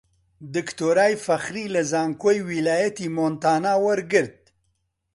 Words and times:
دکتۆرای 0.55 1.13
فەخری 1.25 1.65
لە 1.75 1.81
زانکۆی 1.91 2.39
ویلایەتی 2.49 3.13
مۆنتانا 3.15 3.73
وەرگرت 3.85 4.39